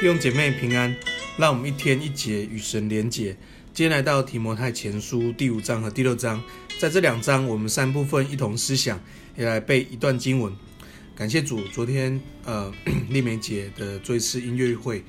[0.00, 0.96] 弟兄姐妹平安，
[1.36, 3.36] 让我们一天一节与神连结。
[3.74, 6.40] 今天来到提摩太前书第五章和第六章，
[6.78, 9.02] 在这两章我们三部分一同思想，
[9.36, 10.54] 也来背一段经文。
[11.16, 12.72] 感谢主，昨天呃
[13.10, 15.02] 丽梅姐的做一次音乐会，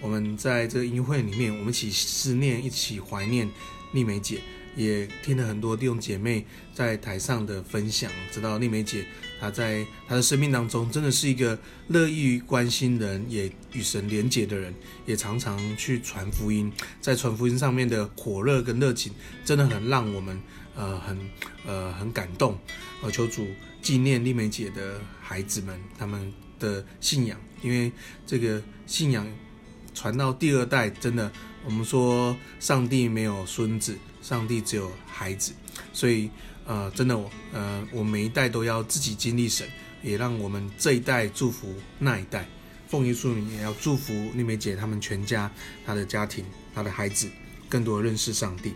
[0.00, 3.50] 我们在这个音乐会里面，我们一起思念，一起怀念
[3.94, 4.38] 丽梅姐。
[4.76, 9.04] 也听了很多弟兄姐妹在台上的分享，知道丽梅姐
[9.40, 11.58] 她在她的生命当中真的是一个
[11.88, 14.72] 乐意关心人，也与神连结的人，
[15.06, 19.12] 也常常去传福音，在传福音上面的火热跟热情，
[19.44, 20.40] 真的很让我们
[20.74, 21.18] 呃很
[21.66, 22.58] 呃很感动。
[23.02, 23.46] 呃，求主
[23.80, 27.90] 纪念丽梅姐的孩子们他们的信仰，因为
[28.26, 29.26] 这个信仰
[29.96, 31.32] 传到第二代，真的
[31.64, 33.96] 我们说上帝没有孙子。
[34.22, 35.52] 上帝只有孩子，
[35.92, 36.28] 所以
[36.66, 39.64] 呃，真的我呃，我每一代都要自己经历神，
[40.02, 42.44] 也让我们这一代祝福那一代。
[42.88, 45.48] 奉耶稣名也要祝福丽梅姐他们全家、
[45.86, 46.44] 她的家庭、
[46.74, 47.30] 她的孩子，
[47.68, 48.74] 更多的认识上帝。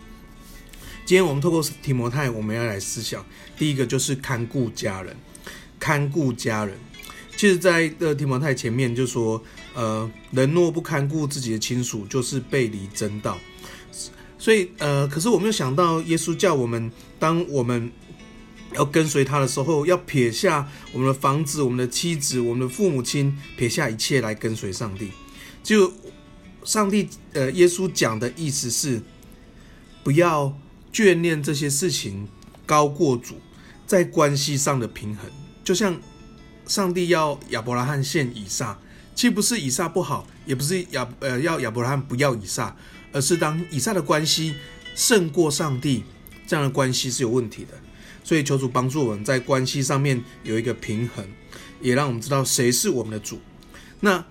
[1.05, 3.25] 今天我们透过提摩太，我们要来思想，
[3.57, 5.13] 第一个就是看顾家人，
[5.77, 6.77] 看顾家人。
[7.41, 13.35] 其实，在的提摩太前面就说，呃，人若不看顾自己的亲属，就是背离真道。
[14.37, 17.91] 所以，呃，可是我没有想到，耶稣叫我们，当我们
[18.75, 25.09] 要跟随他的时候，要撇下我们的房子、我们的妻子、我们的父母亲，撇下一切来跟随上帝。
[25.63, 25.91] 就
[26.63, 29.01] 上帝，呃，耶稣讲的意思是，
[30.03, 30.55] 不要
[30.93, 32.27] 眷恋这些事情
[32.67, 33.33] 高过主，
[33.87, 35.25] 在关系上的平衡。
[35.63, 35.99] 就像
[36.71, 38.79] 上帝要亚伯拉罕献以撒，
[39.13, 42.73] 既不是以撒不好，也不是亚呃要亚伯拉罕不要以撒。
[43.11, 44.55] 而是当以撒的关系
[44.95, 46.05] 胜过上帝，
[46.47, 47.73] 这样的关系是有问题的。
[48.23, 51.25] 所以求主帮助我们在关系上面有一个平衡，
[51.81, 53.41] 也让我们知道谁是我们的主。
[53.99, 54.23] 那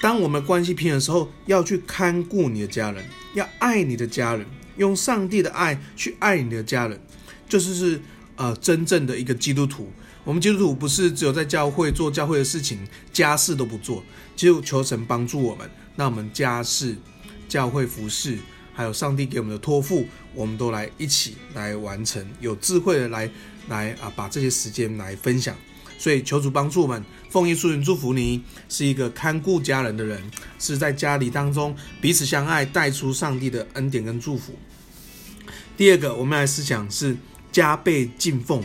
[0.00, 4.46] 当我们关系平衡的时候，要去看顾你的家人，要爱你的家人，
[4.78, 6.98] 用上帝的爱去爱你的家人，
[7.46, 8.00] 就是是
[8.36, 9.92] 呃真正的一个基督徒。
[10.26, 12.80] 我们基督徒不是只有在教会做教会的事情，
[13.12, 14.02] 家事都不做。
[14.34, 16.96] 就求神帮助我们，那我们家事。
[17.48, 18.36] 教会服侍，
[18.74, 20.04] 还有上帝给我们的托付，
[20.34, 23.30] 我们都来一起来完成，有智慧的来
[23.68, 25.56] 来啊，把这些时间来分享。
[25.96, 27.00] 所以求主帮助我们，
[27.30, 30.20] 奉耶稣名祝福你，是一个看顾家人的人，
[30.58, 34.56] 是在家里当中彼此相爱，带出上帝的恩典跟祝福。
[35.76, 37.16] 第二个，我们来思想是
[37.52, 38.60] 加倍敬奉，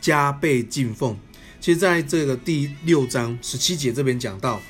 [0.00, 1.16] 加倍敬奉。
[1.60, 4.60] 其实在这个第六章十七节这边讲到，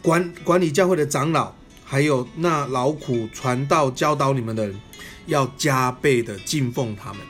[0.00, 1.52] 管管理教会的长老。
[1.90, 4.78] 还有那劳苦传道教导你们的人，
[5.24, 7.22] 要加倍的敬奉他们。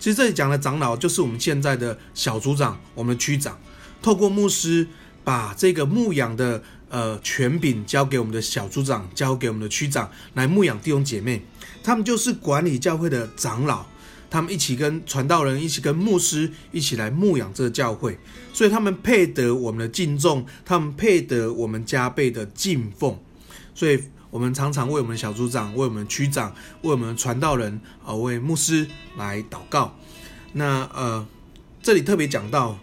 [0.00, 3.56] 其实这里讲的长老，就是我们现在的小组长，我们的区长，
[4.02, 4.84] 透过牧师
[5.22, 11.46] 把这个牧养的呃权柄交给我们的小组长，交给我们的区长来牧养弟兄姐妹。
[11.84, 13.86] 他们就是管理教会的长老，
[14.30, 18.16] 他们一起跟传道人，一起跟牧师一起来牧养这个教会，
[18.52, 23.18] 所以他们配得我们的敬重，他们配得我们加倍的敬奉。
[23.74, 28.86] 所以，我们常常为我们小组长、为我们区长、为我们传道人啊、为牧师
[29.16, 29.96] 来祷告。
[30.52, 31.26] 那呃，
[31.82, 32.78] 这里特别讲到，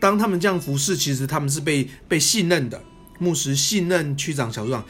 [0.00, 2.82] 当他们这样服侍，其实他们是被被信任的。
[3.18, 4.82] 牧师信任区长、小组长，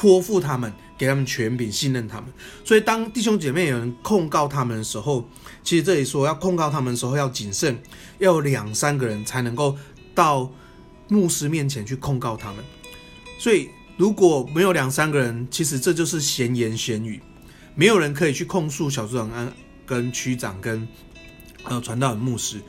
[0.00, 2.32] 托付他们，给他们权柄，信任他们。
[2.64, 5.28] 所以，当弟兄姐妹有人控告他们的时候，
[5.62, 7.78] 其实这里说要控告他们的时候要谨慎，
[8.18, 9.76] 要有两三个人才能够
[10.14, 10.50] 到
[11.08, 12.64] 牧师面前去控告他们。
[13.38, 13.68] 所以。
[13.96, 17.20] 如果没有两三个人，其实这就是闲言闲语，
[17.74, 19.52] 没有人可以去控诉小组长、跟
[19.84, 20.88] 跟区长、跟
[21.64, 22.62] 呃传道人、牧师，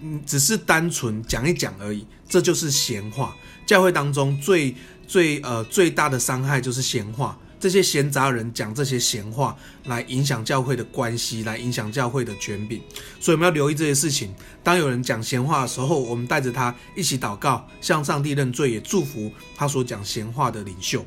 [0.00, 3.36] 嗯，只是单纯讲一讲而已，这就是闲话。
[3.66, 4.74] 教会当中最
[5.06, 7.38] 最呃最大的伤害就是闲话。
[7.58, 9.56] 这些闲杂人讲这些闲话，
[9.86, 12.80] 来影响教会的关系，来影响教会的权柄，
[13.18, 14.32] 所以我们要留意这些事情。
[14.62, 21.04] 当有人讲闲话的时候，我们带着他一起祷告，向上帝认罪，也祝福他所讲闲话的领袖。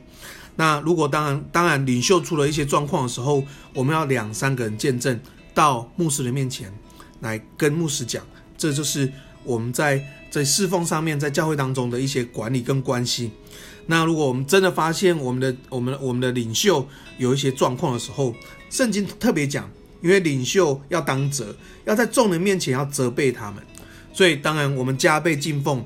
[0.56, 3.44] 那如果当然当然领袖出了一些状况的时候，
[3.76, 5.18] 我们要两三个人见证
[5.54, 6.74] 到牧师的面前
[7.20, 8.26] 来跟牧师讲，
[8.58, 9.10] 这就是
[9.44, 13.32] 我们在在侍奉上面，在教会当中的一些管理跟关系。
[13.92, 16.88] 那如果我们真的发现我们的我们我们的领袖
[17.18, 18.36] 有一些状况的时候，
[18.70, 19.68] 圣经特别讲，
[20.00, 21.56] 因为领袖要当责，
[21.86, 23.64] 要在众人面前要责备他们，
[24.14, 25.84] 所以当然我们加倍敬奉，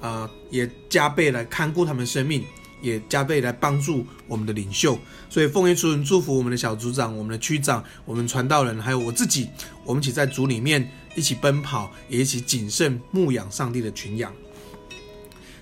[0.00, 2.44] 呃，也加倍来看顾他们生命，
[2.82, 4.98] 也加倍来帮助我们的领袖。
[5.30, 9.48] 所以奉耶稣祝福我们的小组长、我们的区长、我们传道人，还有我自己，
[9.84, 14.32] 我们一起在主里面一起奔跑，也一起谨慎牧养上帝的群羊。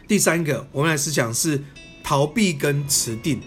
[0.09, 1.63] 第三个，我们来思想是。
[2.03, 3.41] 逃避跟持定，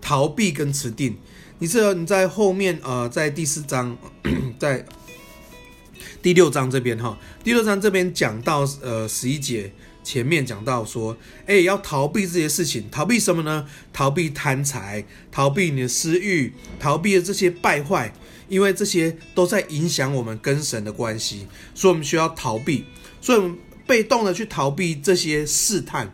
[0.00, 1.16] 逃避跟持定。
[1.58, 3.96] 你知道你在后面呃，在第四章，
[4.58, 4.84] 在
[6.22, 9.72] 第六章这边哈，第六章这边讲到呃十一节。
[10.02, 11.16] 前面讲到说，
[11.46, 13.66] 哎，要逃避这些事情，逃避什么呢？
[13.90, 15.02] 逃避贪财，
[15.32, 18.12] 逃避你的私欲，逃避的这些败坏，
[18.46, 22.84] 因为这些都在影响我们跟神的关系，所以我们需要逃避。
[23.22, 23.56] 所以，我们
[23.86, 26.12] 被动的去逃避这些试探，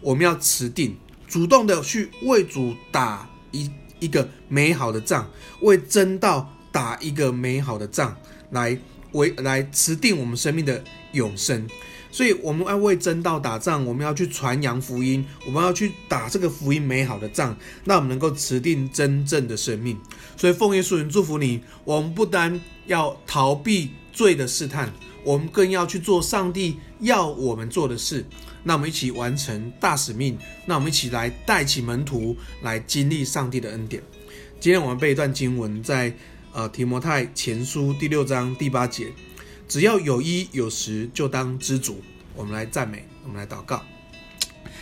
[0.00, 0.96] 我们要持定，
[1.28, 5.26] 主动的去为主打一一个美好的仗，
[5.60, 8.16] 为真道打一个美好的仗，
[8.50, 8.78] 来
[9.12, 10.82] 为来持定我们生命的
[11.12, 11.68] 永生。
[12.12, 19.96] 所以我们要为真道打仗，我们要去传扬福音，我们要去打这个福音美好的仗，那我们能够持定真正的生命。
[20.36, 24.92] 所以奉耶稣名祝福你，我们不单要逃避罪的试探，
[25.24, 28.24] 我们更要去做上帝要我们做的事。
[28.62, 34.02] 那我们一起完成大使命，那我们一起来带起门徒来经历上帝的恩典。
[34.60, 36.14] 今天我们背一段经文在，
[36.52, 39.12] 呃提摩太前书第六章第八节。
[39.66, 42.02] 只要有衣有食，就当知足。
[42.34, 43.82] 我们来赞美，我们来祷告。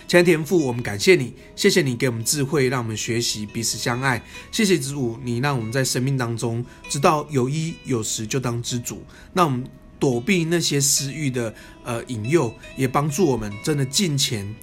[0.08, 4.24] 亲爱的天父，我们感谢你，谢谢你给我们智慧，让我们学习彼此相爱。
[4.50, 9.04] 谢谢主，你让我们在生命当中知道有衣有食就当知足。
[9.34, 9.62] 那我们
[9.98, 11.54] 躲避那些私欲的
[11.84, 14.54] 呃引诱，也帮助我们真的进钱，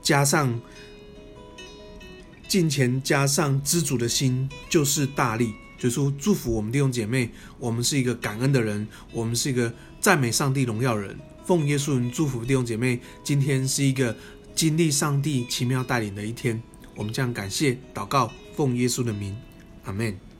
[0.00, 0.60] 加上
[2.48, 5.54] 敬虔加上知足的心，就是大力。
[5.78, 7.28] 就说祝福我们弟兄姐妹，
[7.58, 11.18] 我们是一个感恩的人，我们是一个赞美上帝荣耀人。
[11.44, 14.16] 奉耶稣祝福弟兄姐妹，今天是一个
[14.54, 16.62] 经历上帝奇妙带领的一天。
[16.94, 19.36] 我们将感谢祷告，奉耶稣的名，
[19.84, 20.31] 阿门。